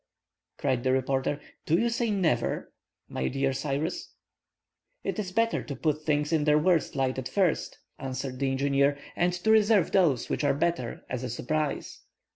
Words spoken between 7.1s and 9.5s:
at first," answered the engineer; "and